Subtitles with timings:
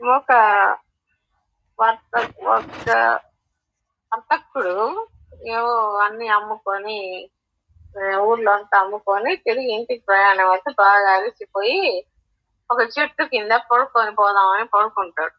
[0.00, 0.32] ఒక
[1.78, 2.14] వర్త
[2.48, 2.90] ఒక
[4.12, 4.74] వర్తకుడు
[5.54, 6.98] ఏవో అన్ని అమ్ముకొని
[8.20, 11.80] ఊర్లో అంతా అమ్ముకొని తిరిగి ఇంటికి ప్రయాణం అయితే బాగా అలసిపోయి
[12.70, 15.34] ఒక చెట్టు కింద పడుకొని పోదామని పడుకుంటాడు.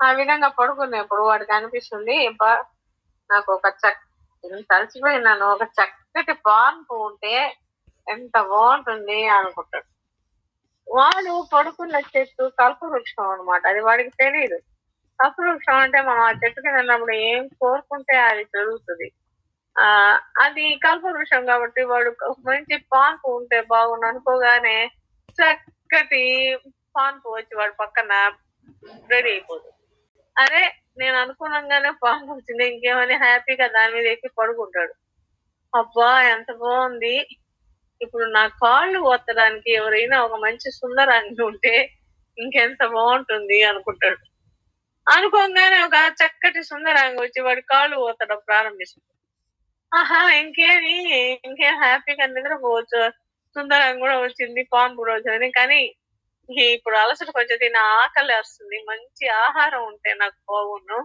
[0.00, 2.16] ఆ విధంగా పడుకునేప్పుడు వాడికి అనిపిస్తుంది
[3.30, 4.00] నాకు ఒక చక్క
[4.44, 7.34] ఇంత అలసిపోయినాను ఒక చక్కటి పాన్పు ఉంటే
[8.06, 9.88] ఎంత బాగుంటుంది అనుకుంటాడు.
[10.94, 13.62] వాడు పడుకున్న చెట్టు కల్పవృక్షం అన్నమాట.
[13.66, 14.58] అది వాడికి తెలియదు
[15.18, 19.08] కల్పవృక్షం అంటే మనం ఆ చెట్టు కింద ఉన్నప్పుడు ఏం కోరుకుంటే అది జరుగుతుంది
[19.76, 19.86] ఆ
[20.36, 24.76] అది కల్పవృక్షం కాబట్టి వాడు ఒక మంచి పాన్పు ఉంటే బాగుండు అనుకోగానే
[25.38, 26.22] చక్కటి
[26.96, 28.12] పాన్పు వచ్చి వాడి పక్కన
[29.10, 29.72] రెడీ అయిపోతుంది
[30.36, 30.62] అరే
[30.98, 32.64] నేను అనుకున్నాగానే పాన్పు వచ్చింది.
[32.72, 34.94] ఇంకేమని హ్యాపీగా దాని మీద ఎక్కి పడుకుంటాడు.
[35.72, 37.14] అబ్బా ఎంత బాగుంది.
[38.00, 41.74] ఇప్పుడు నా కాళ్ళు ఓత్తడానికి ఎవరైనా ఒక మంచి సుందరాన్ని ఉంటే
[42.38, 44.22] ఇంకెంత బాగుంటుంది అనుకుంటాడు.
[45.06, 49.10] అనుకోగానే ఒక చక్కటి సుందరాంగి వచ్చి వాడి కాళ్ళు పోతడం ప్రారంభిస్తుంది.
[49.92, 50.94] ఆహా ఇంకేమి
[51.48, 53.02] ఇంకేం హ్యాపీగా నిద్రపోవచ్చు.
[53.56, 55.48] సుందరాంగి కూడా వచ్చింది పాన్ కూడా వచ్చింది.
[55.58, 55.80] కానీ
[56.70, 58.78] ఇప్పుడు అలసటకు వచ్చేది నా ఆకలి వస్తుంది.
[58.90, 60.98] మంచి ఆహారం ఉంటే నాకు బాగుండు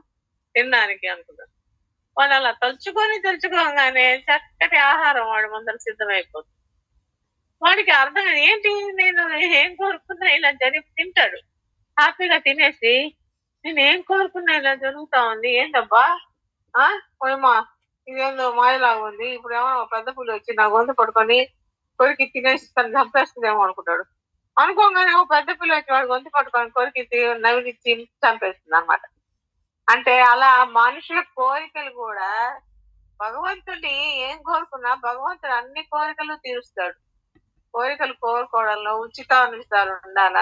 [0.56, 1.54] తినడానికి అనుకున్నాను
[2.18, 6.56] వాళ్ళు అలా తలుచుకొని తలుచుకోగానే చక్కటి ఆహారం వాడు ముందర సిద్ధమైపోతుంది.
[7.80, 8.70] వాడికి అర్థం ఏంటి?
[8.94, 11.38] నేను ఏం కోరుకున్నా ఇలా జరిగి తింటాడు.
[12.00, 13.16] హ్యాపీగా తినేసి
[13.66, 15.50] నేను ఏం కోరుకున్నా ఇలా జరుగుతా ఉంది?
[15.52, 16.20] ఏంటబ్బా
[16.78, 17.00] ఆ?
[17.22, 17.54] పోయమ్మా
[18.08, 19.28] ఇదేందో మాయలాగా ఉంది.
[19.30, 21.46] ఇప్పుడు ఏమో పెద్ద పులి వచ్చి నా గొంతు పట్టుకొని
[22.00, 24.04] కొరికి తినేసి తను చంపేస్తుందేమో అనుకుంటాడు.
[24.60, 29.02] అనుకోగానే ఒక పెద్ద పిల్ల వచ్చి వాడు గొంతు పట్టుకొని కొరికి తి- చంపేస్తుంది అనమాట
[29.90, 32.60] అంటే అలా మనుషుల కోరికలు కూడా
[33.20, 33.96] భగవంతుడి
[34.32, 37.09] ఏం కోరుకున్నా భగవంతుడు అన్ని కోరికలు తీరుస్తాడు.
[37.74, 40.38] కోరికలు కోరుకోవడంలో ఉచితానుసారం ఉండాల?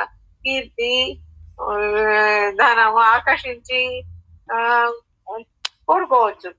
[0.46, 0.92] కీర్తి
[2.60, 3.80] ధనము ఆకర్షించి
[4.50, 4.60] ఆ
[5.88, 6.50] కోరుకోవచ్చు.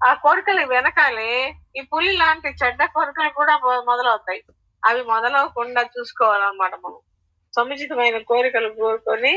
[0.00, 1.32] ఆ కోరికలు వెనకాలే
[1.76, 3.54] ఈ పులి లాంటి చెడ్డ కోరికలు కూడా
[3.90, 4.40] మొదలవుతాయి.
[4.82, 7.00] అవి మొదలవకుండా చూసుకోవాలన్నమాట మనం.
[7.54, 9.32] సముచితమైన కోరికలు కోరుకొని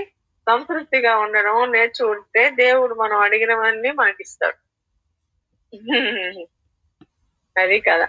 [0.47, 4.57] సంతృప్తిగా ఉండడం నేర్చుకుంటే దేవుడు మనం అడిగినవన్నీ మనకిస్తాడు.
[7.55, 8.07] అది కదా